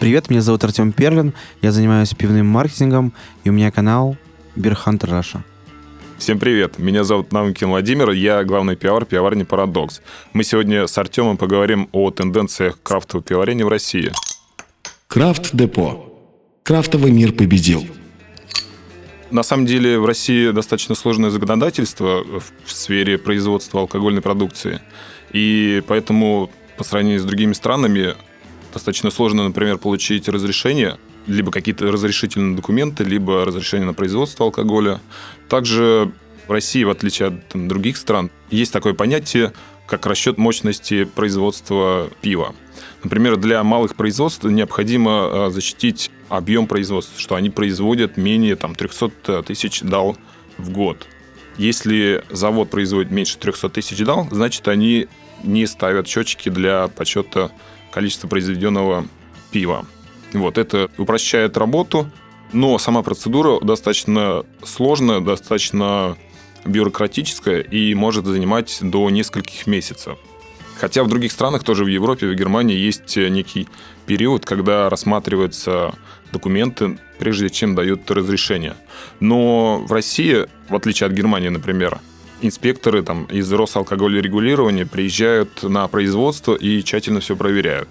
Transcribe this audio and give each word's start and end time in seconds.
Привет, 0.00 0.30
меня 0.30 0.40
зовут 0.40 0.64
Артем 0.64 0.92
Перлин, 0.92 1.34
я 1.60 1.72
занимаюсь 1.72 2.14
пивным 2.14 2.46
маркетингом, 2.46 3.12
и 3.44 3.50
у 3.50 3.52
меня 3.52 3.70
канал 3.70 4.16
Beer 4.56 4.74
Hunter 4.86 5.10
Russia. 5.10 5.40
Всем 6.16 6.38
привет, 6.38 6.78
меня 6.78 7.04
зовут 7.04 7.32
Намкин 7.32 7.68
Владимир, 7.68 8.08
я 8.12 8.42
главный 8.44 8.76
пиар 8.76 9.04
пивоварни 9.04 9.42
«Парадокс». 9.42 10.00
Мы 10.32 10.42
сегодня 10.42 10.86
с 10.86 10.96
Артемом 10.96 11.36
поговорим 11.36 11.90
о 11.92 12.10
тенденциях 12.10 12.78
крафтового 12.82 13.22
пивоварения 13.22 13.66
в 13.66 13.68
России. 13.68 14.10
Крафт-депо. 15.06 16.10
Крафтовый 16.62 17.12
мир 17.12 17.32
победил. 17.32 17.86
На 19.30 19.42
самом 19.42 19.66
деле 19.66 19.98
в 19.98 20.06
России 20.06 20.48
достаточно 20.48 20.94
сложное 20.94 21.28
законодательство 21.28 22.24
в 22.64 22.72
сфере 22.72 23.18
производства 23.18 23.80
алкогольной 23.80 24.22
продукции. 24.22 24.80
И 25.32 25.82
поэтому 25.86 26.50
по 26.78 26.84
сравнению 26.84 27.20
с 27.20 27.24
другими 27.24 27.52
странами 27.52 28.14
достаточно 28.72 29.10
сложно, 29.10 29.44
например, 29.44 29.78
получить 29.78 30.28
разрешение, 30.28 30.98
либо 31.26 31.50
какие-то 31.50 31.90
разрешительные 31.90 32.56
документы, 32.56 33.04
либо 33.04 33.44
разрешение 33.44 33.86
на 33.86 33.94
производство 33.94 34.46
алкоголя. 34.46 35.00
Также 35.48 36.12
в 36.46 36.52
России, 36.52 36.84
в 36.84 36.90
отличие 36.90 37.28
от 37.28 37.48
там, 37.48 37.68
других 37.68 37.96
стран, 37.96 38.30
есть 38.50 38.72
такое 38.72 38.94
понятие, 38.94 39.52
как 39.86 40.06
расчет 40.06 40.38
мощности 40.38 41.04
производства 41.04 42.10
пива. 42.20 42.54
Например, 43.02 43.36
для 43.36 43.62
малых 43.64 43.96
производств 43.96 44.44
необходимо 44.44 45.46
а, 45.46 45.50
защитить 45.50 46.10
объем 46.28 46.66
производства, 46.66 47.18
что 47.18 47.34
они 47.34 47.50
производят 47.50 48.16
менее 48.16 48.56
там, 48.56 48.74
300 48.74 49.42
тысяч 49.42 49.80
дал 49.80 50.16
в 50.58 50.70
год. 50.70 51.06
Если 51.56 52.24
завод 52.30 52.70
производит 52.70 53.10
меньше 53.10 53.36
300 53.38 53.68
тысяч 53.70 53.98
дал, 53.98 54.28
значит, 54.30 54.66
они 54.68 55.08
не 55.42 55.66
ставят 55.66 56.06
счетчики 56.06 56.48
для 56.48 56.88
подсчета 56.88 57.50
количества 57.92 58.28
произведенного 58.28 59.06
пива. 59.50 59.84
Вот, 60.32 60.58
это 60.58 60.90
упрощает 60.96 61.56
работу, 61.56 62.10
но 62.52 62.78
сама 62.78 63.02
процедура 63.02 63.60
достаточно 63.60 64.44
сложная, 64.64 65.20
достаточно 65.20 66.16
бюрократическая 66.64 67.60
и 67.60 67.94
может 67.94 68.26
занимать 68.26 68.78
до 68.80 69.08
нескольких 69.10 69.66
месяцев. 69.66 70.18
Хотя 70.78 71.04
в 71.04 71.08
других 71.08 71.32
странах, 71.32 71.62
тоже 71.62 71.84
в 71.84 71.88
Европе, 71.88 72.26
в 72.26 72.34
Германии, 72.34 72.76
есть 72.76 73.16
некий 73.16 73.68
период, 74.06 74.46
когда 74.46 74.88
рассматриваются 74.88 75.94
документы, 76.32 76.98
прежде 77.18 77.50
чем 77.50 77.74
дают 77.74 78.10
разрешение. 78.10 78.76
Но 79.20 79.84
в 79.86 79.92
России, 79.92 80.46
в 80.68 80.74
отличие 80.74 81.06
от 81.06 81.12
Германии, 81.12 81.48
например, 81.48 81.98
инспекторы 82.42 83.02
там, 83.02 83.24
из 83.24 83.50
Росалкогольрегулирования 83.52 84.86
приезжают 84.86 85.62
на 85.62 85.86
производство 85.88 86.54
и 86.54 86.82
тщательно 86.82 87.20
все 87.20 87.36
проверяют. 87.36 87.88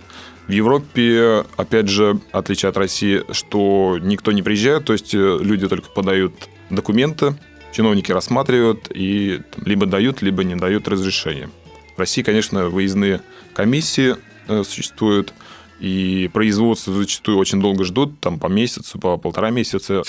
В 0.48 0.52
Европе, 0.52 1.46
опять 1.58 1.90
же, 1.90 2.20
отличие 2.32 2.70
от 2.70 2.78
России, 2.78 3.24
что 3.32 3.98
никто 4.02 4.32
не 4.32 4.42
приезжает, 4.42 4.86
то 4.86 4.94
есть 4.94 5.14
э, 5.14 5.38
люди 5.40 5.68
только 5.68 5.90
подают 5.90 6.34
документы, 6.72 7.36
чиновники 7.72 8.12
рассматривают 8.12 8.90
и 8.94 9.42
либо 9.64 9.86
дают, 9.86 10.24
либо 10.24 10.44
не 10.44 10.56
дают 10.56 10.88
разрешение. 10.88 11.50
В 11.96 12.00
России, 12.00 12.24
конечно, 12.24 12.70
выездные 12.70 13.22
комиссии 13.54 14.16
э, 14.48 14.64
существуют, 14.64 15.34
и 15.80 16.30
производство 16.34 16.94
зачастую 16.94 17.38
очень 17.38 17.62
долго 17.62 17.84
ждут, 17.84 18.20
там 18.20 18.40
по 18.40 18.48
месяцу, 18.48 18.98
по 18.98 19.18
полтора 19.18 19.52
месяца. 19.52 20.02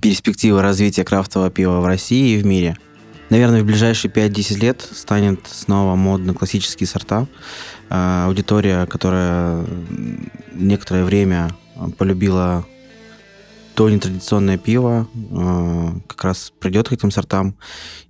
Перспектива 0.00 0.62
развития 0.62 1.04
крафтового 1.04 1.50
пива 1.50 1.80
в 1.80 1.86
России 1.86 2.36
и 2.36 2.42
в 2.42 2.46
мире– 2.46 2.78
Наверное, 3.30 3.62
в 3.62 3.66
ближайшие 3.66 4.10
5-10 4.10 4.58
лет 4.60 4.88
станет 4.92 5.40
снова 5.46 5.94
модно 5.96 6.34
классические 6.34 6.86
сорта. 6.86 7.26
А, 7.88 8.26
аудитория, 8.26 8.86
которая 8.86 9.64
некоторое 10.52 11.04
время 11.04 11.50
полюбила 11.98 12.66
то 13.74 13.90
нетрадиционное 13.90 14.56
пиво, 14.56 15.08
а, 15.32 15.98
как 16.06 16.24
раз 16.24 16.52
придет 16.60 16.88
к 16.88 16.92
этим 16.92 17.10
сортам, 17.10 17.56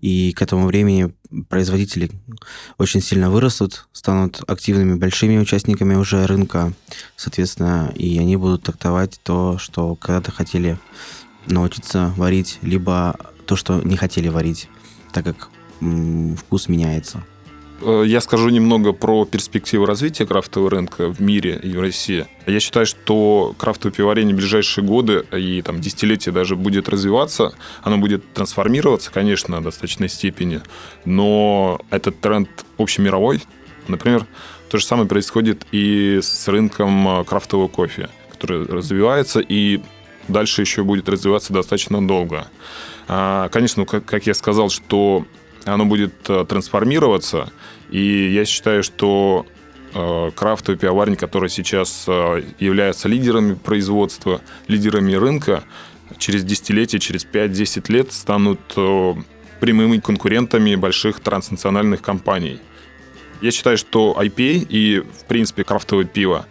и 0.00 0.32
к 0.32 0.42
этому 0.42 0.66
времени 0.66 1.14
производители 1.48 2.10
очень 2.76 3.00
сильно 3.00 3.30
вырастут, 3.30 3.88
станут 3.92 4.42
активными 4.46 4.94
большими 4.94 5.38
участниками 5.38 5.94
уже 5.94 6.26
рынка, 6.26 6.72
соответственно, 7.16 7.92
и 7.94 8.18
они 8.18 8.36
будут 8.36 8.64
трактовать 8.64 9.20
то, 9.22 9.56
что 9.58 9.94
когда-то 9.94 10.32
хотели 10.32 10.78
научиться 11.46 12.12
варить, 12.16 12.58
либо 12.62 13.16
то, 13.46 13.56
что 13.56 13.80
не 13.80 13.96
хотели 13.96 14.28
варить 14.28 14.68
так 15.14 15.24
как 15.24 15.48
вкус 16.36 16.68
меняется. 16.68 17.22
Э, 17.80 18.02
я 18.04 18.20
скажу 18.20 18.48
немного 18.48 18.92
про 18.92 19.24
перспективы 19.24 19.86
развития 19.86 20.26
крафтового 20.26 20.70
рынка 20.70 21.08
в 21.08 21.20
мире 21.20 21.58
и 21.62 21.72
в 21.76 21.80
России. 21.80 22.26
Я 22.46 22.60
считаю, 22.60 22.84
что 22.84 23.54
крафтовое 23.56 23.94
пивоварение 23.94 24.34
в 24.34 24.38
ближайшие 24.38 24.84
годы 24.84 25.24
и 25.32 25.62
там, 25.62 25.80
десятилетия 25.80 26.32
даже 26.32 26.56
будет 26.56 26.88
развиваться. 26.88 27.54
Оно 27.82 27.98
будет 27.98 28.32
трансформироваться, 28.32 29.10
конечно, 29.12 29.60
в 29.60 29.64
достаточной 29.64 30.08
степени, 30.08 30.60
но 31.04 31.80
этот 31.90 32.20
тренд 32.20 32.48
общемировой. 32.76 33.42
Например, 33.86 34.26
то 34.68 34.78
же 34.78 34.84
самое 34.84 35.06
происходит 35.08 35.64
и 35.70 36.18
с 36.22 36.48
рынком 36.48 37.20
э, 37.20 37.24
крафтового 37.24 37.68
кофе, 37.68 38.08
который 38.32 38.66
развивается 38.66 39.40
и 39.40 39.80
дальше 40.26 40.62
еще 40.62 40.82
будет 40.82 41.08
развиваться 41.08 41.52
достаточно 41.52 42.04
долго. 42.06 42.48
А, 43.08 43.48
конечно, 43.48 43.84
ну, 43.90 44.00
как, 44.00 44.26
я 44.26 44.34
сказал, 44.34 44.70
что 44.70 45.26
оно 45.64 45.84
будет 45.84 46.14
э, 46.28 46.44
трансформироваться, 46.48 47.50
и 47.90 48.30
я 48.32 48.44
считаю, 48.44 48.82
что 48.82 49.46
э, 49.94 50.30
крафтовые 50.34 50.78
пивоварни, 50.78 51.14
которые 51.14 51.50
сейчас 51.50 52.04
э, 52.06 52.42
являются 52.58 53.08
лидерами 53.08 53.54
производства, 53.54 54.40
лидерами 54.68 55.14
рынка, 55.14 55.64
через 56.18 56.44
десятилетия, 56.44 56.98
через 56.98 57.26
5-10 57.26 57.92
лет 57.92 58.12
станут 58.12 58.60
прямыми 59.58 59.98
конкурентами 59.98 60.74
больших 60.74 61.20
транснациональных 61.20 62.02
компаний. 62.02 62.60
Я 63.40 63.50
считаю, 63.50 63.78
что 63.78 64.16
IPA 64.18 64.66
и, 64.68 65.00
в 65.00 65.24
принципе, 65.24 65.64
крафтовое 65.64 66.04
пиво 66.04 66.46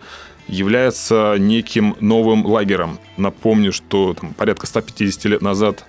является 0.47 1.35
неким 1.37 1.95
новым 1.99 2.45
лагером. 2.45 2.99
Напомню, 3.15 3.71
что 3.71 4.13
там, 4.13 4.33
порядка 4.33 4.67
150 4.67 5.25
лет 5.25 5.41
назад 5.41 5.85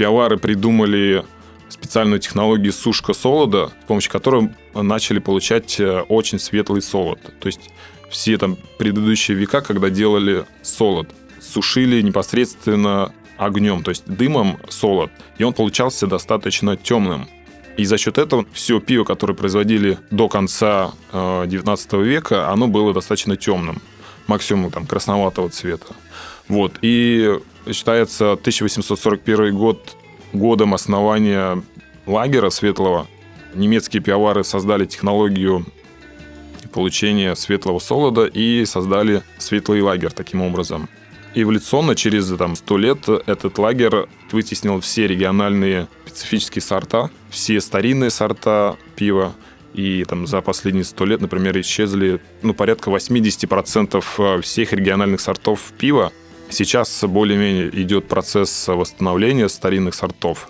пиавары 0.00 0.38
придумали 0.38 1.26
специальную 1.68 2.20
технологию 2.20 2.72
сушка 2.72 3.12
солода, 3.12 3.70
с 3.82 3.86
помощью 3.86 4.10
которой 4.10 4.48
начали 4.72 5.18
получать 5.18 5.78
э, 5.78 6.00
очень 6.08 6.38
светлый 6.38 6.80
солод. 6.80 7.20
То 7.38 7.48
есть 7.48 7.68
все 8.08 8.38
там 8.38 8.56
предыдущие 8.78 9.36
века, 9.36 9.60
когда 9.60 9.90
делали 9.90 10.46
солод, 10.62 11.10
сушили 11.38 12.00
непосредственно 12.00 13.12
огнем, 13.36 13.82
то 13.82 13.90
есть 13.90 14.06
дымом 14.06 14.58
солод, 14.70 15.10
и 15.36 15.44
он 15.44 15.52
получался 15.52 16.06
достаточно 16.06 16.78
темным. 16.78 17.28
И 17.76 17.84
за 17.84 17.98
счет 17.98 18.16
этого 18.16 18.46
все 18.54 18.80
пиво, 18.80 19.04
которое 19.04 19.34
производили 19.34 19.98
до 20.10 20.30
конца 20.30 20.92
19 21.12 21.92
э, 21.92 22.02
века, 22.02 22.48
оно 22.48 22.68
было 22.68 22.94
достаточно 22.94 23.36
темным, 23.36 23.82
максимум 24.26 24.70
там 24.70 24.86
красноватого 24.86 25.50
цвета. 25.50 25.94
Вот. 26.50 26.72
И 26.82 27.38
считается 27.72 28.32
1841 28.32 29.56
год 29.56 29.96
годом 30.32 30.74
основания 30.74 31.62
лагеря 32.06 32.50
светлого. 32.50 33.06
Немецкие 33.54 34.02
пиавары 34.02 34.42
создали 34.42 34.84
технологию 34.84 35.64
получения 36.72 37.36
светлого 37.36 37.78
солода 37.78 38.26
и 38.26 38.64
создали 38.64 39.22
светлый 39.38 39.80
лагерь 39.80 40.10
таким 40.10 40.42
образом. 40.42 40.88
Эволюционно 41.34 41.94
через 41.94 42.26
там, 42.36 42.56
100 42.56 42.78
лет 42.78 43.08
этот 43.08 43.56
лагерь 43.58 44.06
вытеснил 44.32 44.80
все 44.80 45.06
региональные 45.06 45.86
специфические 46.06 46.62
сорта, 46.62 47.10
все 47.30 47.60
старинные 47.60 48.10
сорта 48.10 48.76
пива, 48.96 49.34
и 49.72 50.04
там 50.08 50.26
за 50.26 50.40
последние 50.40 50.82
100 50.82 51.04
лет, 51.04 51.20
например, 51.20 51.60
исчезли 51.60 52.20
ну, 52.42 52.54
порядка 52.54 52.90
80% 52.90 54.42
всех 54.42 54.72
региональных 54.72 55.20
сортов 55.20 55.72
пива, 55.78 56.12
Сейчас 56.50 57.04
более-менее 57.04 57.70
идет 57.82 58.08
процесс 58.08 58.68
восстановления 58.68 59.48
старинных 59.48 59.94
сортов. 59.94 60.48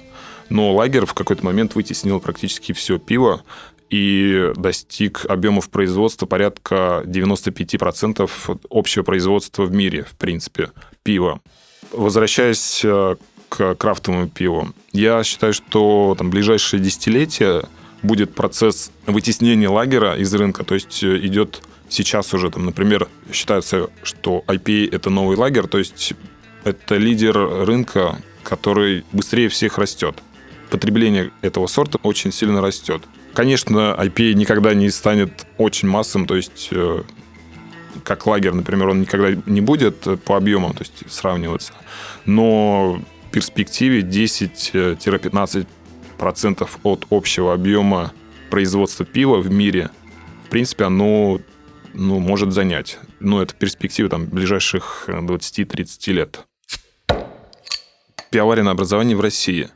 Но 0.49 0.75
лагерь 0.75 1.07
в 1.07 1.15
какой-то 1.15 1.45
момент 1.45 1.75
вытеснил 1.75 2.21
практически 2.21 2.73
все 2.73 2.99
пиво 2.99 3.43
и 3.91 4.53
достиг 4.57 5.27
объемов 5.29 5.69
производства 5.69 6.27
порядка 6.27 7.03
95% 7.05 8.31
общего 8.71 9.03
производства 9.03 9.65
в 9.65 9.73
мире, 9.73 10.05
в 10.05 10.17
принципе, 10.17 10.71
пива. 11.03 11.41
Возвращаясь 11.93 12.83
э, 12.85 13.17
к 13.49 13.75
крафтовому 13.75 14.29
пиву, 14.29 14.69
я 14.93 15.23
считаю, 15.25 15.53
что 15.53 16.15
там 16.17 16.31
ближайшие 16.31 16.81
десятилетия 16.81 17.65
будет 18.03 18.35
процесс 18.35 18.91
вытеснения 19.07 19.69
лагера 19.69 20.17
из 20.17 20.33
рынка, 20.35 20.65
то 20.65 20.75
есть 20.75 21.03
э, 21.03 21.19
идет 21.19 21.63
сейчас 21.89 22.33
уже, 22.35 22.51
там, 22.51 22.65
например, 22.67 23.09
считается, 23.33 23.91
что 24.03 24.45
IPA– 24.47 24.89
это 24.93 25.11
новый 25.11 25.37
лагерь, 25.37 25.67
то 25.67 25.79
есть 25.79 26.15
это 26.65 26.97
лидер 26.97 27.37
рынка, 27.37 28.23
который 28.43 29.05
быстрее 29.13 29.49
всех 29.49 29.79
растет. 29.79 30.17
Потребление 30.71 31.31
этого 31.43 31.67
сорта 31.67 31.99
очень 32.03 32.33
сильно 32.33 32.61
растет. 32.61 33.03
Конечно, 33.35 33.97
IPA 33.99 34.35
никогда 34.35 34.75
не 34.75 34.91
станет 34.91 35.47
очень 35.59 35.89
массовым, 35.89 36.27
то 36.27 36.37
есть 36.37 36.69
э, 36.71 37.03
как 38.05 38.27
лагерь, 38.27 38.53
например, 38.53 38.89
он 38.89 39.01
никогда 39.03 39.41
не 39.47 39.61
будет 39.61 40.07
по 40.25 40.37
объемам, 40.37 40.75
то 40.75 40.83
есть 40.83 41.03
сравниваться. 41.13 41.73
Но 42.25 43.01
в 43.27 43.31
перспективе 43.31 44.01
10-15% 44.01 45.67
от 46.83 47.07
общего 47.11 47.53
объема 47.53 48.13
производства 48.51 49.05
пива 49.05 49.39
в 49.39 49.51
мире, 49.51 49.91
в 50.47 50.51
принципе, 50.51 50.85
оно 50.85 51.41
ну, 51.95 52.19
может 52.19 52.53
занять. 52.53 52.99
Ну, 53.21 53.41
это 53.41 53.55
перспектива 53.55 54.09
там, 54.09 54.27
ближайших 54.27 55.05
20-30 55.09 56.13
лет. 56.13 56.47
Пивоваренное 58.31 58.73
образование 58.73 59.17
в 59.17 59.21
России. 59.21 59.71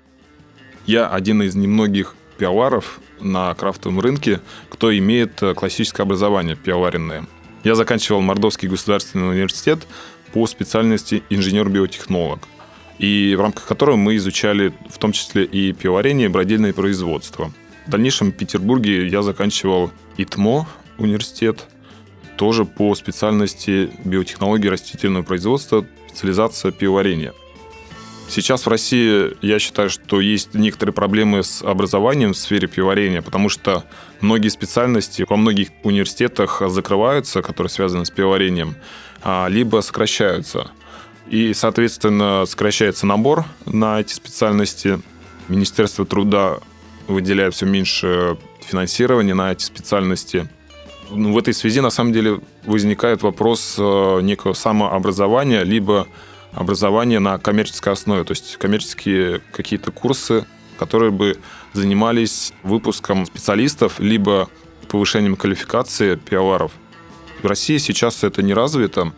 Я 0.87 1.09
один 1.09 1.43
из 1.43 1.55
немногих 1.55 2.15
пивоваров 2.39 3.01
на 3.21 3.55
крафтовом 3.55 4.01
рынке, 4.01 4.41
кто 4.69 4.97
имеет 4.97 5.41
классическое 5.57 6.05
образование 6.05 6.57
пивоваренное. 6.57 7.25
Я 7.63 7.75
заканчивал 7.75 8.21
Мордовский 8.21 8.69
государственный 8.69 9.31
университет 9.31 9.87
по 10.33 10.47
специальности 10.47 11.23
инженер-биотехнолог, 11.31 12.41
и 12.99 13.35
в 13.37 13.41
рамках 13.41 13.67
которого 13.67 13.97
мы 13.97 14.17
изучали 14.17 14.73
в 14.89 14.99
том 14.99 15.13
числе 15.13 15.45
и 15.45 15.73
пивоварение, 15.73 16.27
и 16.27 16.31
бродильное 16.31 16.73
производство. 16.73 17.53
В 17.87 17.91
дальнейшем 17.91 18.33
в 18.33 18.37
Петербурге 18.37 19.07
я 19.09 19.23
заканчивал 19.23 19.91
ИТМО 20.17 20.67
университет, 20.99 21.67
тоже 22.37 22.65
по 22.65 22.95
специальности 22.95 23.91
биотехнологии 24.05 24.69
растительного 24.69 25.23
производства, 25.23 25.87
специализация 26.09 26.73
пивоварения. 26.73 27.33
Сейчас 28.29 28.65
в 28.65 28.69
России, 28.69 29.37
я 29.43 29.59
считаю, 29.59 29.91
что 29.91 30.21
есть 30.21 30.55
некоторые 30.55 30.95
проблемы 30.95 31.43
с 31.43 31.63
образованием 31.63 32.33
в 32.33 32.37
сфере 32.37 32.67
пивоварения, 32.67 33.21
потому 33.21 33.49
что 33.49 33.85
многие 34.21 34.49
специальности 34.49 35.27
во 35.29 35.37
многих 35.37 35.69
университетах 35.83 36.63
закрываются, 36.67 37.43
которые 37.43 37.71
связаны 37.71 38.07
с 38.07 38.11
пивоварением, 38.11 38.77
а, 39.23 39.47
либо 39.49 39.83
сокращаются. 39.83 40.71
И, 41.29 41.55
соответственно, 41.55 42.45
сокращается 42.47 43.07
набор 43.07 43.45
на 43.67 44.01
эти 44.01 44.13
специальности. 44.13 45.01
Министерство 45.49 46.05
труда 46.05 46.59
выделяет 47.09 47.55
все 47.55 47.67
меньше 47.67 48.37
финансирования 48.61 49.35
на 49.35 49.53
эти 49.53 49.63
специальности. 49.63 50.49
Ну, 51.11 51.33
в 51.33 51.39
этой 51.39 51.55
связи, 51.55 51.81
на 51.81 51.91
самом 51.91 52.13
деле, 52.13 52.41
возникает 52.65 53.23
вопрос 53.23 53.77
э, 53.79 54.21
некого 54.23 54.55
самообразования, 54.55 55.63
либо 55.63 56.07
образования 56.53 57.19
на 57.19 57.39
коммерческой 57.39 57.93
основе, 57.93 58.25
то 58.25 58.33
есть 58.33 58.57
коммерческие 58.57 59.41
какие-то 59.53 59.91
курсы, 59.91 60.47
которые 60.79 61.11
бы 61.11 61.37
занимались 61.73 62.53
выпуском 62.63 63.27
специалистов, 63.27 63.99
либо 63.99 64.49
повышением 64.89 65.37
квалификации 65.37 66.15
пиаваров. 66.15 66.73
В 67.43 67.47
России 67.47 67.79
сейчас 67.79 68.23
это 68.25 68.43
не 68.43 68.55
развито. 68.55 69.13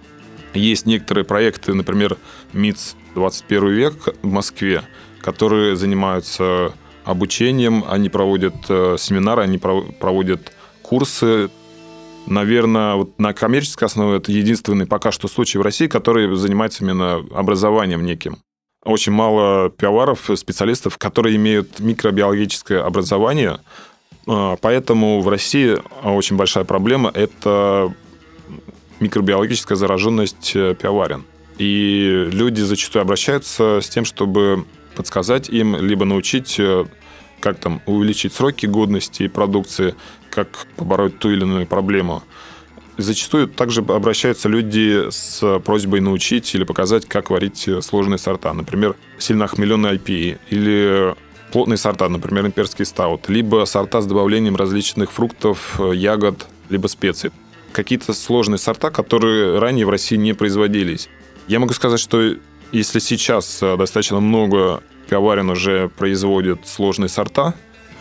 Есть 0.57 0.87
некоторые 0.87 1.25
проекты, 1.25 1.75
например, 1.75 2.17
МИЦ 2.53 2.97
21 3.15 3.69
век 3.69 3.95
в 4.23 4.27
Москве, 4.27 4.83
которые 5.21 5.77
занимаются 5.77 6.73
обучением, 7.05 7.85
они 7.89 8.09
проводят 8.09 8.55
э, 8.69 8.97
семинары, 8.99 9.43
они 9.43 9.59
проводят 9.59 10.53
курсы. 10.83 11.51
Наверное, 12.27 12.97
вот 12.97 13.19
на 13.19 13.33
коммерческой 13.33 13.85
основе 13.85 14.19
это 14.19 14.33
единственный 14.33 14.87
пока 14.87 15.13
что 15.13 15.29
случай 15.29 15.59
в 15.59 15.63
России, 15.63 15.87
который 15.87 16.35
занимается 16.37 16.83
именно 16.83 17.25
образованием 17.33 18.05
неким. 18.05 18.39
Очень 18.85 19.13
мало 19.13 19.71
пивоваров, 19.71 20.29
специалистов, 20.35 20.99
которые 20.99 21.37
имеют 21.37 21.79
микробиологическое 21.79 22.83
образование, 22.83 23.61
э, 24.27 24.57
Поэтому 24.61 25.21
в 25.21 25.29
России 25.29 25.79
очень 26.03 26.37
большая 26.37 26.65
проблема– 26.65 27.11
это 27.15 27.95
микробиологическая 29.01 29.77
зараженность 29.77 30.53
э, 30.55 30.75
пивоварен. 30.75 31.25
И 31.59 32.29
люди 32.33 32.61
зачастую 32.61 33.03
обращаются 33.03 33.81
с 33.81 33.89
тем, 33.89 34.05
чтобы 34.05 34.65
подсказать 34.95 35.49
им, 35.49 35.77
либо 35.77 36.05
научить, 36.05 36.57
э, 36.59 36.85
как 37.41 37.59
там 37.59 37.83
увеличить 37.87 38.33
сроки 38.33 38.67
годности 38.67 39.29
продукции, 39.29 39.95
как 40.31 40.49
побороть 40.77 41.19
ту 41.19 41.31
или 41.31 41.43
иную 41.43 41.67
проблему. 41.67 42.23
Зачастую 42.99 43.49
также 43.49 43.81
обращаются 43.81 44.49
люди 44.49 45.11
с 45.11 45.61
просьбой 45.61 46.01
научить 46.01 46.55
или 46.55 46.65
показать, 46.65 47.07
как 47.07 47.29
варить 47.29 47.69
сложные 47.83 48.17
сорта. 48.17 48.55
Например, 48.55 48.97
сильно 49.19 49.45
охмеленные 49.45 49.97
IPA 49.97 50.39
или 50.49 51.15
плотные 51.53 51.77
сорта, 51.77 52.09
например, 52.09 52.47
имперский 52.47 52.87
стаут, 52.87 53.29
либо 53.29 53.67
сорта 53.67 54.01
с 54.01 54.07
добавлением 54.07 54.57
различных 54.57 55.13
фруктов, 55.13 55.79
э, 55.79 55.95
ягод, 55.95 56.47
либо 56.71 56.87
специй 56.87 57.33
какие-то 57.77 58.15
сложные 58.15 58.59
сорта, 58.59 58.91
которые 58.91 59.59
ранее 59.59 59.85
в 59.85 59.91
России 59.91 60.17
не 60.17 60.33
производились. 60.33 61.11
Я 61.47 61.61
могу 61.61 61.75
сказать, 61.75 62.01
что 62.01 62.35
если 62.73 63.01
сейчас 63.01 63.63
э, 63.63 63.77
достаточно 63.77 64.19
много 64.19 64.83
пивоварен 65.11 65.51
уже 65.51 65.91
производят 65.91 66.67
сложные 66.67 67.11
сорта 67.11 67.55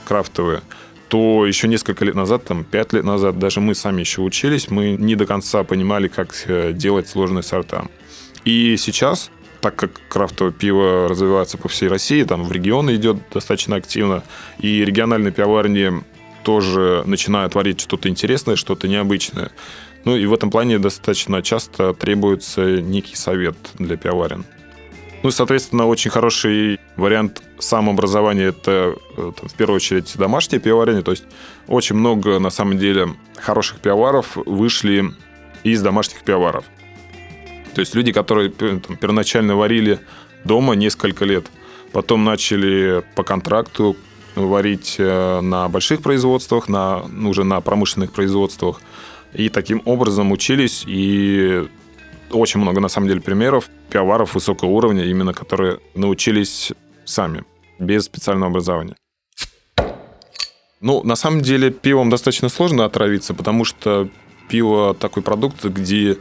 крафтовые, 0.05 0.61
то 1.09 1.45
еще 1.45 1.67
несколько 1.67 2.05
лет 2.05 2.15
назад, 2.15 2.45
там, 2.45 2.63
пять 2.63 2.93
лет 2.93 3.03
назад, 3.03 3.37
даже 3.37 3.59
мы 3.59 3.75
сами 3.75 3.99
еще 3.99 4.21
учились, 4.21 4.71
мы 4.71 4.91
не 4.91 5.15
до 5.15 5.25
конца 5.25 5.63
понимали, 5.65 6.07
как 6.07 6.29
э, 6.47 6.71
делать 6.71 7.09
сложные 7.09 7.43
сорта. 7.43 7.85
И 8.45 8.77
сейчас, 8.77 9.29
так 9.59 9.75
как 9.75 9.99
крафтовое 10.07 10.53
пиво 10.53 11.09
развивается 11.09 11.57
по 11.57 11.67
всей 11.67 11.89
России, 11.89 12.23
там 12.23 12.45
в 12.45 12.51
регионы 12.53 12.95
идет 12.95 13.17
достаточно 13.33 13.75
активно, 13.75 14.23
и 14.57 14.85
региональные 14.85 15.33
пивоварни 15.33 16.01
тоже 16.45 17.03
начинают 17.07 17.53
творить 17.53 17.81
что-то 17.81 18.07
интересное, 18.07 18.55
что-то 18.55 18.87
необычное. 18.87 19.51
Ну 20.05 20.15
и 20.15 20.25
в 20.27 20.33
этом 20.33 20.51
плане 20.51 20.77
достаточно 20.77 21.41
часто 21.41 21.93
требуется 21.93 22.81
некий 22.81 23.15
совет 23.15 23.57
для 23.79 23.97
пивоварен. 23.97 24.45
Ну 25.23 25.29
и, 25.29 25.31
соответственно, 25.31 25.87
очень 25.87 26.11
хороший 26.11 26.79
вариант 26.97 27.41
самообразования– 27.57 28.49
это, 28.49 28.95
это 29.17 29.47
в 29.49 29.55
первую 29.55 29.77
очередь 29.77 30.15
домашнее 30.15 30.59
пивоварение. 30.59 31.01
То 31.01 31.11
есть 31.11 31.23
очень 31.67 31.95
много, 31.95 32.37
на 32.37 32.51
самом 32.51 32.77
деле, 32.77 33.07
хороших 33.35 33.79
пивоваров 33.79 34.37
вышли 34.45 35.05
из 35.63 35.81
домашних 35.81 36.23
пивоваров. 36.23 36.65
То 37.73 37.81
есть 37.81 37.95
люди, 37.95 38.11
которые 38.11 38.51
там, 38.51 38.79
первоначально 39.01 39.55
варили 39.55 39.99
дома 40.43 40.75
несколько 40.75 41.25
лет, 41.25 41.47
потом 41.91 42.23
начали 42.23 43.03
по 43.15 43.23
контракту 43.23 43.97
варить 44.35 44.95
э, 44.97 45.41
на 45.41 45.67
больших 45.69 46.01
производствах, 46.01 46.69
на, 46.69 47.03
ну, 47.09 47.29
уже 47.29 47.43
на 47.43 47.61
промышленных 47.61 48.11
производствах. 48.11 48.81
И 49.33 49.49
таким 49.49 49.81
образом 49.85 50.31
учились, 50.31 50.83
и 50.87 51.67
очень 52.31 52.59
много, 52.59 52.79
на 52.79 52.87
самом 52.87 53.07
деле, 53.07 53.21
примеров 53.21 53.69
пивоваров 53.89 54.35
высокого 54.35 54.69
уровня, 54.69 55.05
именно 55.05 55.33
которые 55.33 55.79
научились 55.93 56.71
сами, 57.05 57.43
без 57.79 58.05
специального 58.05 58.49
образования. 58.49 58.95
Ну, 60.81 61.03
на 61.03 61.15
самом 61.15 61.41
деле, 61.41 61.71
пивом 61.71 62.09
достаточно 62.09 62.49
сложно 62.49 62.85
отравиться, 62.85 63.33
потому 63.33 63.65
что 63.65 64.09
пиво 64.49 64.93
такой 64.93 65.23
продукт, 65.23 65.63
где 65.65 66.17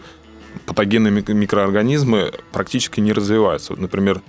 патогенные 0.67 1.11
микроорганизмы 1.13 2.33
практически 2.53 3.01
не 3.01 3.13
развиваются. 3.13 3.75
Например, 3.75 4.23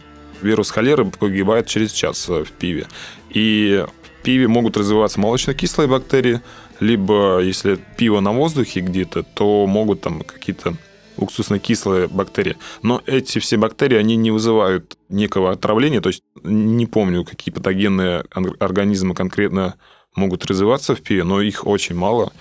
вирус 0.46 0.70
холеры 0.72 1.06
погибает 1.06 1.68
через 1.68 1.92
час 1.92 2.28
в 2.28 2.46
пиве. 2.60 2.88
И 3.30 3.86
в 4.04 4.24
пиве 4.24 4.48
могут 4.48 4.78
развиваться 4.78 5.20
молочно-кислые 5.20 5.88
бактерии, 5.88 6.42
либо 6.80 7.40
если 7.40 7.80
пиво 7.98 8.20
на 8.20 8.32
воздухе 8.32 8.80
где-то, 8.82 9.24
то 9.24 9.66
могут 9.68 10.02
там 10.02 10.22
какие-то 10.22 10.76
уксусно-кислые 11.18 12.08
бактерии. 12.08 12.58
Но 12.82 13.02
эти 13.06 13.40
все 13.40 13.58
бактерии, 13.58 13.98
они 13.98 14.16
не 14.16 14.32
вызывают 14.32 14.98
некого 15.10 15.52
отравления, 15.52 16.02
то 16.02 16.10
есть 16.10 16.24
не 16.44 16.86
помню, 16.86 17.24
какие 17.24 17.54
патогенные 17.54 18.26
организмы 18.60 19.16
конкретно 19.16 19.76
могут 20.16 20.46
развиваться 20.46 20.96
в 20.96 21.02
пиве, 21.02 21.24
но 21.24 21.42
их 21.42 21.66
очень 21.66 21.96
мало. 21.96 22.32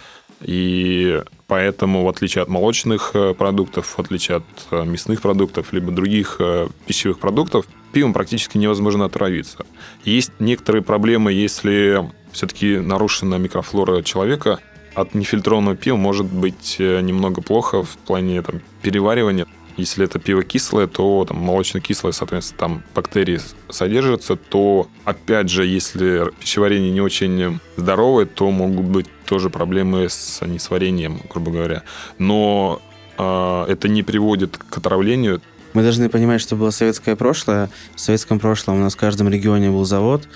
И 0.41 1.23
поэтому, 1.47 2.05
в 2.05 2.09
отличие 2.09 2.43
от 2.43 2.49
молочных 2.49 3.13
э, 3.15 3.35
продуктов, 3.35 3.95
в 3.97 3.99
отличие 3.99 4.39
от 4.39 4.45
э, 4.71 4.85
мясных 4.85 5.23
продуктов, 5.23 5.73
либо 5.73 5.91
других 5.91 6.37
э, 6.39 6.69
пищевых 6.87 7.19
продуктов, 7.19 7.67
пивом 7.95 8.13
практически 8.13 8.59
невозможно 8.59 9.07
отравиться. 9.07 9.65
Есть 10.05 10.33
некоторые 10.41 10.83
проблемы, 10.83 11.33
если 11.33 12.11
все-таки 12.33 12.77
нарушена 12.79 13.37
микрофлора 13.37 14.03
человека, 14.03 14.59
от 14.95 15.15
нефильтрованного 15.15 15.77
пива 15.77 15.97
может 15.97 16.27
быть 16.27 16.77
немного 16.79 17.41
плохо 17.41 17.83
в 17.83 17.97
плане 17.99 18.43
там, 18.43 18.61
переваривания. 18.83 19.47
Если 19.77 20.05
это 20.05 20.21
пиво 20.21 20.45
кислое, 20.45 20.87
то 20.87 21.25
там 21.27 21.39
молочно-кислое, 21.39 22.13
соответственно, 22.13 22.59
там 22.61 22.83
бактерии 22.95 23.41
содержатся, 23.71 24.37
то, 24.37 24.87
опять 25.05 25.49
же, 25.49 25.67
если 25.67 26.31
пищеварение 26.39 26.93
не 26.93 27.01
очень 27.01 27.59
здоровое, 27.77 28.27
то 28.27 28.51
могут 28.53 28.87
быть 28.87 29.07
тоже 29.27 29.51
проблемы 29.51 30.09
с 30.09 30.45
несварением, 30.47 31.21
грубо 31.29 31.51
говоря. 31.51 31.83
Но 32.19 32.81
э, 33.19 33.65
это 33.69 33.89
не 33.89 34.05
приводит 34.05 34.57
к 34.59 34.79
отравлению. 34.79 35.41
Мы 35.75 35.83
должны 35.83 36.09
понимать, 36.09 36.40
что 36.40 36.57
было 36.57 36.71
советское 36.71 37.16
прошлое. 37.16 37.69
В 37.95 38.00
советском 38.00 38.38
прошлом 38.38 38.76
у 38.76 38.81
нас 38.81 38.95
в 38.95 38.97
каждом 38.97 39.28
регионе 39.28 39.71
был 39.71 39.85
завод, 39.85 40.28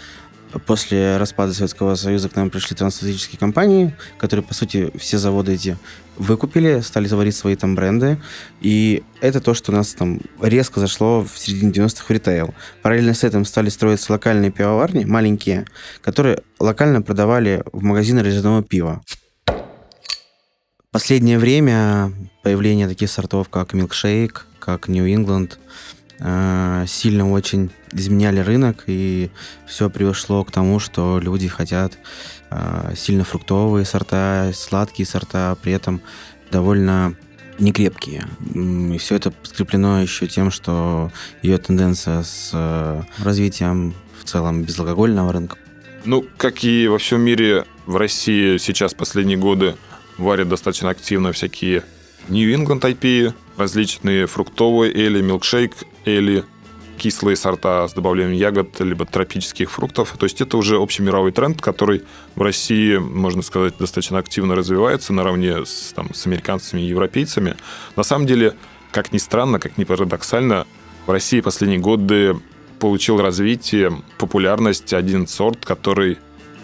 после 0.66 1.16
распада 1.16 1.52
Советского 1.52 1.94
Союза 1.94 2.28
к 2.28 2.36
нам 2.36 2.50
пришли 2.50 2.74
трансатлантические 2.74 3.38
компании, 3.38 3.94
которые, 4.16 4.44
по 4.44 4.54
сути, 4.54 4.90
все 4.98 5.18
заводы 5.18 5.54
эти 5.54 5.76
выкупили, 6.16 6.80
стали 6.80 7.06
заводить 7.06 7.36
свои 7.36 7.54
там 7.54 7.74
бренды. 7.74 8.18
И 8.60 9.02
это 9.20 9.40
то, 9.40 9.54
что 9.54 9.72
у 9.72 9.74
нас 9.74 9.94
там 9.94 10.20
резко 10.40 10.80
зашло 10.80 11.22
в 11.22 11.38
середине 11.38 11.70
90-х 11.70 12.04
в 12.06 12.10
ритейл. 12.10 12.54
Параллельно 12.82 13.14
с 13.14 13.24
этим 13.24 13.44
стали 13.44 13.68
строиться 13.68 14.12
локальные 14.12 14.50
пивоварни, 14.50 15.04
маленькие, 15.04 15.66
которые 16.00 16.42
локально 16.58 17.02
продавали 17.02 17.62
в 17.72 17.82
магазины 17.82 18.20
резервного 18.20 18.62
пива. 18.62 19.02
Последнее 20.90 21.38
время 21.38 22.12
появление 22.42 22.88
таких 22.88 23.10
сортов, 23.10 23.50
как 23.50 23.74
Milkshake, 23.74 24.38
как 24.68 24.90
England, 24.90 25.56
э, 26.20 26.84
сильно 26.86 27.30
очень 27.30 27.70
изменяли 27.92 28.40
рынок, 28.40 28.84
и 28.86 29.30
все 29.66 29.88
пришло 29.88 30.44
к 30.44 30.50
тому, 30.50 30.78
что 30.78 31.18
люди 31.22 31.48
хотят 31.48 31.98
э, 32.50 32.92
сильно 32.94 33.24
фруктовые 33.24 33.86
сорта, 33.86 34.50
сладкие 34.54 35.06
сорта, 35.06 35.56
при 35.62 35.72
этом 35.72 36.02
довольно 36.50 37.14
некрепкие. 37.58 38.26
И 38.54 38.98
все 38.98 39.14
это 39.16 39.30
подкреплено 39.30 40.02
еще 40.02 40.26
тем, 40.26 40.50
что 40.50 41.10
ее 41.42 41.56
тенденция 41.56 42.22
с 42.22 42.50
э, 42.52 43.02
развитием 43.24 43.94
в 44.20 44.24
целом 44.24 44.64
безалкогольного 44.64 45.32
рынка. 45.32 45.56
Ну, 46.04 46.26
как 46.36 46.62
и 46.62 46.88
во 46.88 46.98
всем 46.98 47.22
мире, 47.22 47.64
в 47.86 47.96
России 47.96 48.58
сейчас 48.58 48.92
последние 48.92 49.38
годы 49.38 49.76
варят 50.18 50.48
достаточно 50.50 50.90
активно 50.90 51.32
всякие 51.32 51.84
New 52.28 52.54
England 52.54 52.80
IPA, 52.80 53.34
различные 53.56 54.26
фруктовые 54.26 54.92
эли, 54.92 55.22
милкшейк 55.22 55.72
эли, 56.04 56.44
кислые 56.98 57.36
сорта 57.36 57.88
с 57.88 57.94
добавлением 57.94 58.34
ягод, 58.34 58.78
либо 58.80 59.06
тропических 59.06 59.70
фруктов. 59.70 60.14
То 60.18 60.26
есть 60.26 60.40
это 60.40 60.56
уже 60.56 60.76
общемировой 60.76 61.32
тренд, 61.32 61.60
который 61.60 62.02
в 62.34 62.42
России, 62.42 62.96
можно 62.96 63.42
сказать, 63.42 63.78
достаточно 63.78 64.18
активно 64.18 64.54
развивается 64.54 65.12
наравне 65.12 65.64
с, 65.64 65.92
там, 65.94 66.12
с 66.12 66.26
американцами 66.26 66.82
и 66.82 66.86
европейцами. 66.86 67.56
На 67.96 68.02
самом 68.02 68.26
деле, 68.26 68.54
как 68.90 69.12
ни 69.12 69.18
странно, 69.18 69.58
как 69.58 69.78
ни 69.78 69.84
парадоксально, 69.84 70.66
в 71.06 71.10
России 71.10 71.40
последние 71.40 71.80
годы 71.80 72.38
получил 72.78 73.20
развитие, 73.20 74.02
популярность 74.18 74.92
один 74.92 75.26
сорт, 75.26 75.64
который 75.64 76.18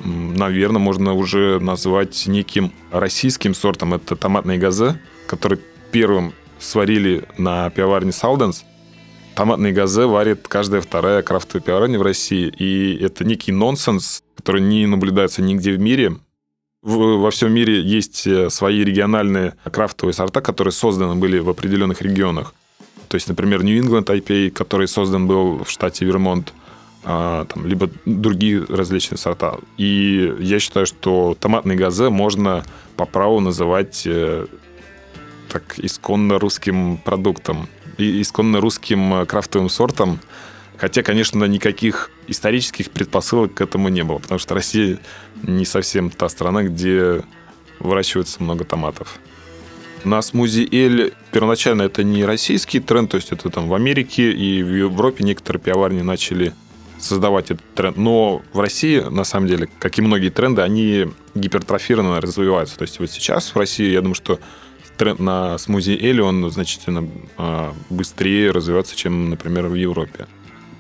наверное, 0.05 0.81
можно 0.81 1.15
уже 1.15 1.61
назвать 1.61 2.27
неким 2.27 2.73
российским 2.91 3.55
сортом. 3.55 3.95
Это 3.95 4.17
томатные 4.17 4.59
газы, 4.59 4.99
который 5.27 5.59
первым 5.91 6.33
сварили 6.59 7.25
на 7.39 7.71
пивоварне 7.71 8.13
Сауденс. 8.13 8.65
Томатные 9.35 9.73
газы 9.73 10.07
варит 10.07 10.47
каждая 10.49 10.81
вторая 10.81 11.23
крафтовая 11.23 11.63
пивоварня 11.63 11.99
в 11.99 12.03
России. 12.03 12.53
И 12.59 12.97
это 13.03 13.25
некий 13.25 13.53
нонсенс, 13.53 14.23
который 14.37 14.61
не 14.61 14.87
наблюдается 14.87 15.43
нигде 15.43 15.73
в 15.73 15.81
мире. 15.81 16.17
Во 16.83 17.31
всем 17.31 17.53
мире 17.53 17.81
есть 17.81 18.27
э, 18.27 18.51
свои 18.51 18.85
региональные 18.85 19.55
крафтовые 19.65 20.13
сорта, 20.13 20.43
которые 20.43 20.73
созданы 20.73 21.15
были 21.15 21.39
в 21.39 21.49
определенных 21.49 22.03
регионах. 22.03 22.55
То 23.09 23.15
есть, 23.17 23.29
например, 23.29 23.63
England 23.63 24.05
IPA, 24.05 24.51
который 24.51 24.87
создан 24.87 25.27
был 25.27 25.65
в 25.65 25.71
штате 25.71 26.05
Вермонт– 26.05 26.53
а, 27.07 27.45
там, 27.45 27.67
либо 27.67 27.91
другие 28.07 28.65
различные 28.67 29.19
сорта. 29.19 29.59
И 29.77 30.35
я 30.41 30.59
считаю, 30.59 30.87
что 30.87 31.37
томатный 31.39 31.77
газе 31.77 32.09
можно 32.09 32.65
по 32.97 33.05
праву 33.05 33.41
называть 33.41 34.05
э, 34.07 34.47
так 35.55 35.79
исконно 35.79 36.41
русским 36.41 36.97
продуктом, 36.97 37.69
исконно 37.97 38.61
русским 38.61 39.15
э, 39.15 39.25
крафтовым 39.25 39.69
сортом. 39.69 40.19
Хотя, 40.79 41.05
конечно, 41.05 41.45
никаких 41.45 42.11
исторических 42.27 42.91
предпосылок 42.91 43.55
к 43.55 43.61
этому 43.61 43.89
не 43.89 44.03
было, 44.03 44.19
потому 44.19 44.41
что 44.41 44.55
Россия 44.55 44.99
не 45.45 45.65
совсем 45.65 46.11
та 46.11 46.29
страна, 46.29 46.65
где 46.65 47.23
выращивается 47.79 48.43
много 48.43 48.65
томатов. 48.65 49.21
На 50.03 50.23
смузи 50.23 50.69
эль 50.73 51.15
первоначально 51.31 51.83
это 51.83 52.03
не 52.03 52.25
российский 52.25 52.81
тренд, 52.81 53.13
то 53.13 53.17
есть 53.17 53.31
это 53.31 53.49
там 53.49 53.69
в 53.69 53.75
Америке 53.75 54.33
и 54.33 54.61
в 54.65 54.75
Европе 54.75 55.23
некоторые 55.23 55.63
пивоварни 55.63 56.03
начали 56.03 56.53
создавать 56.99 57.53
этот 57.53 57.75
тренд. 57.77 57.97
Но 57.97 58.43
в 58.53 58.59
России, 58.59 58.99
на 58.99 59.23
самом 59.23 59.47
деле, 59.47 59.69
как 59.79 59.99
и 59.99 60.03
многие 60.03 60.31
тренды, 60.31 60.63
они 60.63 61.07
гипертрофированно 61.37 62.21
развиваются. 62.21 62.77
То 62.77 62.83
есть 62.83 62.99
вот 62.99 63.09
сейчас 63.13 63.55
в 63.55 63.57
России, 63.57 63.93
я 63.93 64.01
думаю, 64.01 64.17
что 64.17 64.41
тренд 64.97 65.21
на 65.21 65.59
смузи 65.59 65.93
Эли, 65.93 66.21
он 66.21 66.51
значительно 66.51 67.09
э, 67.39 67.73
быстрее 67.91 68.51
развивается, 68.51 68.97
чем, 68.97 69.31
например, 69.31 69.67
в 69.67 69.75
Европе. 69.75 70.27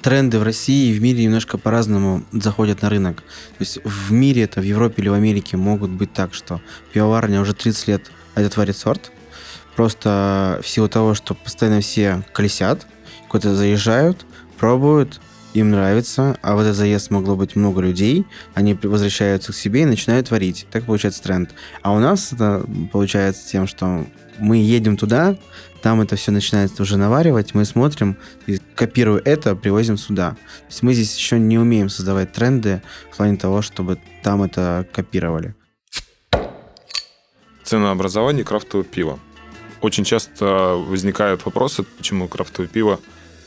Тренды 0.02 0.38
в 0.38 0.42
России 0.42 0.90
и 0.90 0.98
в 0.98 1.02
мире 1.02 1.24
немножко 1.24 1.56
по-разному 1.56 2.24
заходят 2.30 2.82
на 2.82 2.90
рынок. 2.90 3.16
То 3.16 3.60
есть 3.60 3.78
в 3.84 4.12
мире 4.12 4.42
это, 4.42 4.60
в 4.60 4.64
Европе 4.64 5.02
или 5.02 5.08
в 5.08 5.14
Америке 5.14 5.56
могут 5.56 5.90
быть 5.90 6.12
так, 6.12 6.34
что 6.34 6.60
пивоварня 6.92 7.40
уже 7.40 7.54
30 7.54 7.88
лет 7.88 8.10
этот 8.34 8.76
сорт. 8.76 9.12
Просто 9.76 10.60
в 10.62 10.68
силу 10.68 10.88
того, 10.88 11.14
что 11.14 11.34
постоянно 11.34 11.80
все 11.80 12.22
колесят, 12.32 12.86
куда-то 13.28 13.56
заезжают, 13.56 14.26
пробуют, 14.58 15.20
им 15.54 15.70
нравится, 15.70 16.36
а 16.42 16.56
в 16.56 16.60
этот 16.60 16.76
заезд 16.76 17.10
могло 17.10 17.36
быть 17.36 17.56
много 17.56 17.80
людей, 17.80 18.26
они 18.54 18.74
возвращаются 18.74 19.52
к 19.52 19.56
себе 19.56 19.82
и 19.82 19.86
начинают 19.86 20.28
творить. 20.28 20.66
Так 20.70 20.84
получается 20.84 21.22
тренд. 21.22 21.54
А 21.82 21.92
у 21.92 21.98
нас 22.00 22.32
это 22.32 22.66
получается 22.92 23.48
тем, 23.48 23.66
что 23.66 24.04
мы 24.38 24.58
едем 24.58 24.96
туда, 24.96 25.36
там 25.80 26.00
это 26.00 26.16
все 26.16 26.32
начинается 26.32 26.82
уже 26.82 26.96
наваривать, 26.96 27.54
мы 27.54 27.64
смотрим, 27.64 28.16
и 28.46 28.58
копируя 28.74 29.22
это, 29.24 29.54
привозим 29.54 29.96
сюда. 29.96 30.30
То 30.30 30.66
есть 30.70 30.82
мы 30.82 30.94
здесь 30.94 31.16
еще 31.16 31.38
не 31.38 31.58
умеем 31.58 31.88
создавать 31.88 32.32
тренды 32.32 32.82
в 33.10 33.16
плане 33.16 33.36
того, 33.36 33.62
чтобы 33.62 33.98
там 34.22 34.42
это 34.42 34.86
копировали. 34.92 35.54
Ценообразование 37.62 38.44
крафтового 38.44 38.84
пива. 38.84 39.18
Очень 39.80 40.04
часто 40.04 40.82
возникают 40.88 41.44
вопросы, 41.44 41.82
почему 41.82 42.26
крафтовое 42.26 42.68
пиво 42.68 42.98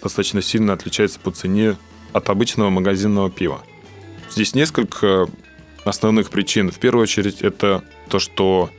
достаточно 0.02 0.42
сильно 0.42 0.74
отличается 0.74 1.20
по 1.20 1.32
цене 1.32 1.76
от 2.14 2.30
обычного 2.30 2.70
магазинного 2.70 3.30
пива. 3.30 3.62
Здесь 4.30 4.56
несколько 4.56 5.28
основных 5.86 6.30
причин. 6.30 6.72
В 6.72 6.80
первую 6.80 7.04
очередь 7.04 7.42
это 7.42 7.84
то, 8.10 8.20
что 8.20 8.70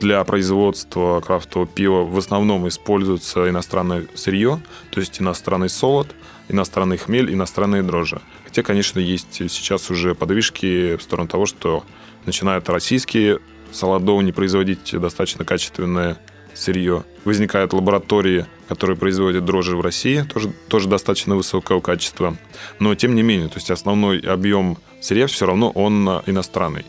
для 0.00 0.22
производства 0.24 1.20
крафтового 1.20 1.68
пива 1.68 2.04
в 2.04 2.16
основном 2.16 2.66
используется 2.68 3.48
иностранное 3.48 4.06
сырье, 4.14 4.60
то 4.90 5.00
есть 5.00 5.20
иностранный 5.20 5.68
солод, 5.68 6.08
иностранный 6.48 6.96
хмель, 6.96 7.32
иностранные 7.32 7.82
дрожжи. 7.82 8.20
Хотя, 8.44 8.62
конечно, 8.62 8.98
есть 8.98 9.34
сейчас 9.50 9.90
уже 9.90 10.14
подвижки 10.14 10.96
в 10.96 11.02
сторону 11.02 11.28
того, 11.28 11.46
что 11.46 11.84
начинают 12.26 12.68
российские 12.68 13.40
солодовни 13.72 14.32
производить 14.32 14.98
достаточно 14.98 15.44
качественное 15.44 16.18
сырье. 16.54 17.04
Возникают 17.24 17.72
лаборатории, 17.72 18.46
которые 18.68 18.96
производят 18.96 19.44
дрожжи 19.44 19.76
в 19.76 19.80
России, 19.80 20.22
тоже, 20.22 20.52
тоже 20.68 20.88
достаточно 20.88 21.36
высокого 21.36 21.80
качества. 21.80 22.36
Но 22.78 22.94
тем 22.94 23.14
не 23.14 23.22
менее, 23.22 23.48
то 23.48 23.56
есть 23.56 23.70
основной 23.70 24.20
объем 24.20 24.78
сырья 25.00 25.26
все 25.26 25.46
равно 25.46 25.70
он 25.70 26.08
иностранный. 26.26 26.84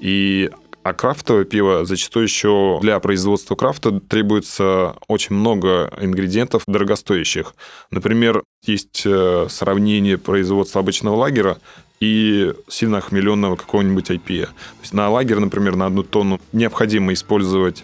И 0.00 0.50
а 0.86 0.92
крафтовое 0.92 1.44
пиво 1.44 1.84
зачастую 1.84 2.26
еще 2.26 2.78
для 2.80 3.00
производства 3.00 3.56
крафта 3.56 3.98
требуется 3.98 4.94
очень 5.08 5.34
много 5.34 5.92
ингредиентов 6.00 6.62
дорогостоящих. 6.68 7.56
Например, 7.90 8.44
есть 8.64 9.02
э, 9.04 9.46
сравнение 9.50 10.16
производства 10.16 10.80
обычного 10.80 11.16
лагера 11.16 11.58
и 11.98 12.52
сильно 12.68 12.98
охмеленного 12.98 13.56
какого-нибудь 13.56 14.10
IPA. 14.10 14.44
То 14.44 14.80
есть 14.82 14.92
на 14.92 15.10
лагерь, 15.10 15.40
например, 15.40 15.74
на 15.74 15.86
одну 15.86 16.04
тонну 16.04 16.40
необходимо 16.52 17.12
использовать 17.12 17.82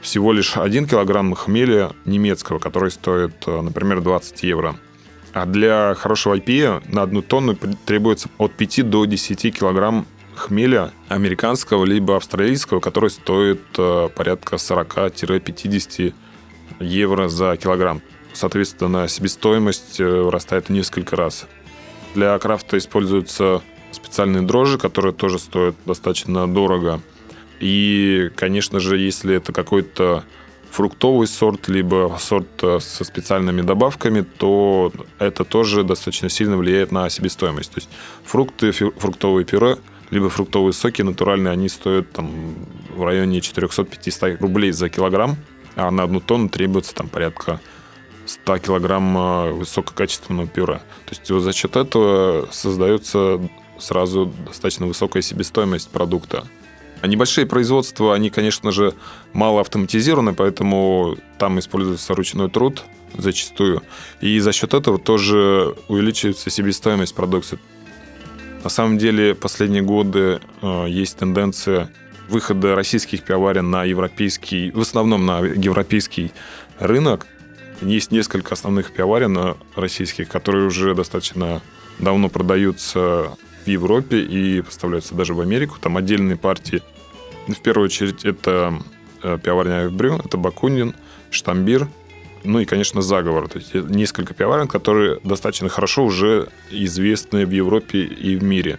всего 0.00 0.32
лишь 0.32 0.56
1 0.56 0.86
килограмм 0.86 1.34
хмеля 1.34 1.92
немецкого, 2.04 2.58
который 2.58 2.90
стоит, 2.90 3.34
э, 3.46 3.60
например, 3.60 4.00
20 4.00 4.42
евро. 4.42 4.76
А 5.32 5.46
для 5.46 5.94
хорошего 5.94 6.36
IPA 6.36 6.82
на 6.92 7.02
одну 7.02 7.22
тонну 7.22 7.56
требуется 7.84 8.28
от 8.38 8.52
5 8.52 8.82
до 8.82 9.04
10 9.04 9.50
килограмм 9.56 10.06
хмеля 10.34 10.92
американского 11.08 11.84
либо 11.84 12.16
австралийского, 12.16 12.80
который 12.80 13.10
стоит 13.10 13.60
э, 13.76 14.08
порядка 14.14 14.56
40-50 14.56 16.14
евро 16.80 17.28
за 17.28 17.56
килограмм. 17.56 18.00
Соответственно, 18.32 19.08
себестоимость 19.08 20.00
э, 20.00 20.04
вырастает 20.04 20.66
в 20.66 20.70
несколько 20.70 21.16
раз. 21.16 21.46
Для 22.14 22.38
крафта 22.38 22.78
используются 22.78 23.62
специальные 23.90 24.42
дрожжи, 24.42 24.78
которые 24.78 25.12
тоже 25.12 25.38
стоят 25.38 25.74
достаточно 25.84 26.46
дорого– 26.46 27.00
и, 27.60 28.30
конечно 28.36 28.80
же, 28.80 28.98
если 28.98 29.34
это 29.34 29.52
какой-то 29.52 30.24
фруктовый 30.70 31.26
сорт, 31.26 31.68
либо 31.68 32.16
сорт 32.20 32.46
э, 32.62 32.78
со 32.80 33.04
специальными 33.04 33.62
добавками, 33.62 34.20
то 34.20 34.92
это 35.18 35.44
тоже 35.44 35.82
достаточно 35.82 36.28
сильно 36.28 36.56
влияет 36.56 36.92
на 36.92 37.08
себестоимость. 37.08 37.72
То 37.72 37.78
есть 37.78 37.88
фрукты, 38.24 38.72
фруктовые 38.72 39.44
пюре, 39.44 39.78
либо 40.10 40.28
фруктовые 40.28 40.72
соки 40.72 41.02
натуральные, 41.02 41.52
они 41.52 41.68
стоят 41.68 42.12
там 42.12 42.54
в 42.94 43.02
районе 43.02 43.38
400-500 43.38 44.38
рублей 44.40 44.72
за 44.72 44.88
килограмм, 44.88 45.36
а 45.74 45.90
на 45.90 46.04
одну 46.04 46.20
тонну 46.20 46.48
требуется 46.48 46.94
там 46.94 47.08
порядка 47.08 47.60
100 48.26 48.58
килограмм 48.58 49.58
высококачественного 49.58 50.46
пюре. 50.46 50.80
То 51.06 51.10
есть 51.10 51.26
за 51.26 51.52
счет 51.52 51.76
этого 51.76 52.48
создается 52.52 53.40
сразу 53.78 54.32
достаточно 54.46 54.86
высокая 54.86 55.22
себестоимость 55.22 55.88
продукта. 55.88 56.44
А 57.00 57.06
небольшие 57.06 57.46
производства, 57.46 58.14
они, 58.14 58.30
конечно 58.30 58.72
же, 58.72 58.94
мало 59.32 59.60
автоматизированы, 59.60 60.34
поэтому 60.34 61.16
там 61.38 61.58
используется 61.58 62.14
ручной 62.14 62.50
труд 62.50 62.84
зачастую. 63.16 63.82
И 64.20 64.38
за 64.40 64.52
счет 64.52 64.74
этого 64.74 64.98
тоже 64.98 65.74
увеличивается 65.88 66.50
себестоимость 66.50 67.14
продукции. 67.14 67.58
На 68.64 68.70
самом 68.70 68.98
деле, 68.98 69.34
последние 69.34 69.82
годы 69.82 70.40
э, 70.60 70.86
есть 70.88 71.16
тенденция 71.16 71.90
выхода 72.28 72.74
российских 72.74 73.22
пивоварен 73.22 73.70
на 73.70 73.84
европейский, 73.84 74.70
в 74.72 74.80
основном 74.80 75.24
на 75.24 75.38
европейский 75.38 76.32
рынок. 76.78 77.26
Есть 77.80 78.10
несколько 78.10 78.54
основных 78.54 78.92
пивоварен 78.92 79.56
российских, 79.76 80.28
которые 80.28 80.66
уже 80.66 80.94
достаточно 80.94 81.62
давно 82.00 82.28
продаются 82.28 83.36
в 83.76 83.82
Европе 83.82 84.20
и 84.20 84.62
поставляются 84.62 85.14
даже 85.14 85.34
в 85.34 85.40
Америку. 85.40 85.76
Там 85.80 85.96
отдельные 85.96 86.36
партии. 86.36 86.82
В 87.46 87.60
первую 87.60 87.86
очередь 87.86 88.24
это 88.24 88.80
э, 89.22 89.38
пивоварня 89.42 89.86
Эвбрю, 89.86 90.20
это 90.24 90.36
Бакунин, 90.36 90.94
Штамбир, 91.30 91.88
ну 92.44 92.60
и, 92.60 92.64
конечно, 92.64 93.02
заговор. 93.02 93.48
То 93.48 93.58
есть 93.58 93.74
несколько 93.74 94.34
пивоварен, 94.34 94.68
которые 94.68 95.20
достаточно 95.24 95.68
хорошо 95.68 96.04
уже 96.04 96.48
известны 96.70 97.46
в 97.46 97.50
Европе 97.50 98.02
и 98.02 98.36
в 98.36 98.42
мире. 98.42 98.78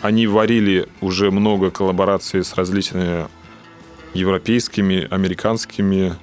Они 0.00 0.26
варили 0.26 0.88
уже 1.00 1.30
много 1.30 1.70
коллабораций 1.70 2.44
с 2.44 2.54
различными 2.54 3.26
европейскими, 4.14 5.06
американскими 5.10 6.14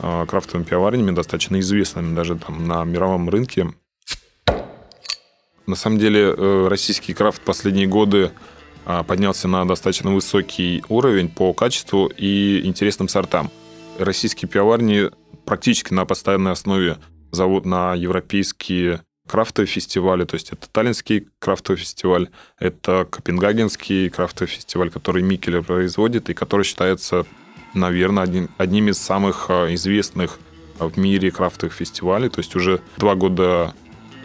э, 0.00 0.26
крафтовыми 0.26 0.64
пивоварнями, 0.64 1.12
достаточно 1.12 1.60
известными 1.60 2.14
даже 2.14 2.36
там 2.36 2.66
на 2.66 2.84
мировом 2.84 3.28
рынке. 3.28 3.72
На 5.70 5.76
самом 5.76 5.98
деле, 5.98 6.34
э, 6.36 6.66
российский 6.68 7.14
крафт 7.14 7.42
последние 7.42 7.86
годы 7.86 8.32
а, 8.84 9.04
поднялся 9.04 9.46
на 9.46 9.64
достаточно 9.68 10.12
высокий 10.12 10.82
уровень 10.88 11.28
по 11.28 11.52
качеству 11.52 12.10
и 12.16 12.62
интересным 12.64 13.06
сортам. 13.06 13.52
Российские 13.96 14.48
пивоварни 14.48 15.10
практически 15.44 15.92
на 15.92 16.06
постоянной 16.06 16.50
основе 16.50 16.96
зовут 17.30 17.66
на 17.66 17.94
европейские 17.94 19.02
крафтовые 19.28 19.68
фестивали, 19.68 20.24
то 20.24 20.34
есть 20.34 20.50
это 20.50 20.68
Таллинский 20.68 21.28
крафтовый 21.38 21.78
фестиваль, 21.78 22.30
это 22.58 23.06
Копенгагенский 23.08 24.10
крафтовый 24.10 24.52
фестиваль, 24.52 24.90
который 24.90 25.22
Микелер 25.22 25.62
производит 25.62 26.30
и 26.30 26.34
который 26.34 26.64
считается, 26.64 27.26
наверное, 27.74 28.24
одним, 28.24 28.48
одним 28.58 28.88
из 28.88 28.98
самых 28.98 29.46
а, 29.50 29.72
известных 29.72 30.40
в 30.80 30.98
мире 30.98 31.30
крафтовых 31.30 31.74
фестивалей. 31.74 32.28
То 32.28 32.40
есть 32.40 32.56
уже 32.56 32.80
два 32.96 33.14
года 33.14 33.74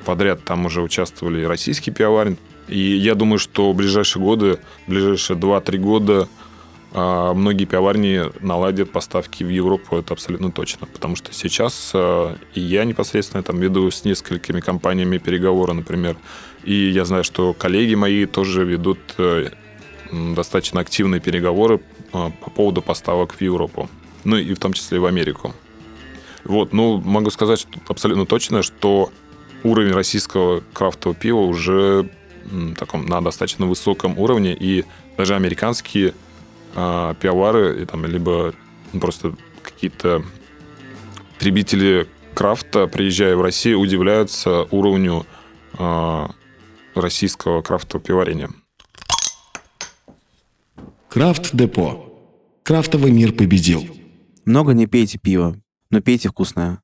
подряд 0.05 0.43
там 0.43 0.65
уже 0.65 0.81
участвовали 0.81 1.43
российские 1.43 1.93
пивоварни. 1.93 2.37
И 2.67 2.79
я 2.79 3.15
думаю, 3.15 3.39
что 3.39 3.71
в 3.71 3.75
ближайшие 3.75 4.23
годы, 4.23 4.59
в 4.87 4.89
ближайшие 4.89 5.37
2-3 5.37 5.77
года 5.77 6.27
а, 6.93 7.33
многие 7.33 7.65
пивоварни 7.65 8.23
наладят 8.41 8.91
поставки 8.91 9.43
в 9.43 9.49
Европу, 9.49 9.97
это 9.97 10.13
абсолютно 10.13 10.51
точно. 10.51 10.87
Потому 10.87 11.15
что 11.15 11.33
сейчас 11.33 11.91
а, 11.93 12.37
и 12.53 12.61
я 12.61 12.85
непосредственно 12.85 13.43
там 13.43 13.59
веду 13.59 13.91
с 13.91 14.05
несколькими 14.05 14.61
компаниями 14.61 15.17
переговоры, 15.17 15.73
например. 15.73 16.15
И 16.63 16.73
я 16.73 17.03
знаю, 17.05 17.23
что 17.23 17.53
коллеги 17.53 17.95
мои 17.95 18.25
тоже 18.25 18.63
ведут 18.63 18.99
э, 19.17 19.49
достаточно 20.11 20.79
активные 20.79 21.19
переговоры 21.19 21.81
а, 22.13 22.31
по 22.31 22.49
поводу 22.49 22.81
поставок 22.81 23.33
в 23.33 23.41
Европу. 23.41 23.89
Ну 24.23 24.37
и 24.37 24.53
в 24.53 24.59
том 24.59 24.73
числе 24.73 24.97
и 24.97 24.99
в 24.99 25.05
Америку. 25.05 25.53
Вот, 26.45 26.73
ну, 26.73 27.01
могу 27.01 27.29
сказать 27.31 27.59
что 27.59 27.69
абсолютно 27.87 28.25
точно, 28.25 28.61
что 28.61 29.11
уровень 29.65 29.93
российского 29.93 30.63
крафтового 30.73 31.17
пива 31.17 31.39
уже 31.39 32.09
таком, 32.77 33.05
на 33.05 33.21
достаточно 33.21 33.65
высоком 33.65 34.17
уровне, 34.17 34.55
и 34.57 34.85
даже 35.17 35.35
американские 35.35 36.13
э, 36.75 37.13
пивовары, 37.19 37.81
и, 37.81 37.85
там, 37.85 38.05
либо 38.05 38.53
просто 38.99 39.35
какие-то 39.63 40.23
потребители 41.33 42.07
крафта, 42.33 42.87
приезжая 42.87 43.35
в 43.35 43.41
Россию, 43.41 43.79
удивляются 43.79 44.63
уровню 44.71 45.25
э, 45.77 46.27
российского 46.93 47.61
крафтового 47.61 48.05
пивоварения. 48.05 48.49
Крафт-депо. 51.09 52.11
Крафтовый 52.63 53.11
мир 53.11 53.31
победил. 53.31 53.83
Много 54.45 54.73
не 54.73 54.85
пейте 54.85 55.17
пиво, 55.17 55.55
но 55.89 56.01
пейте 56.01 56.29
вкусное. 56.29 56.81